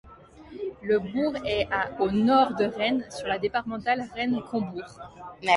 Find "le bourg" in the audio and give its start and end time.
0.81-1.35